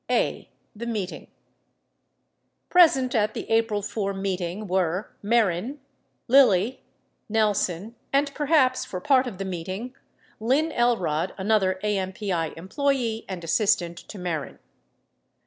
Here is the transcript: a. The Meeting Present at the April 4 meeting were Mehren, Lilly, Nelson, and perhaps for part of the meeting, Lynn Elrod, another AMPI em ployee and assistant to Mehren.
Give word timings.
a. 0.09 0.49
The 0.75 0.87
Meeting 0.87 1.27
Present 2.69 3.13
at 3.13 3.35
the 3.35 3.47
April 3.51 3.83
4 3.83 4.15
meeting 4.15 4.65
were 4.67 5.11
Mehren, 5.23 5.77
Lilly, 6.27 6.81
Nelson, 7.29 7.93
and 8.11 8.33
perhaps 8.33 8.83
for 8.83 8.99
part 8.99 9.27
of 9.27 9.37
the 9.37 9.45
meeting, 9.45 9.93
Lynn 10.39 10.71
Elrod, 10.71 11.35
another 11.37 11.79
AMPI 11.83 12.57
em 12.57 12.67
ployee 12.67 13.25
and 13.29 13.43
assistant 13.43 13.95
to 13.95 14.17
Mehren. 14.17 14.57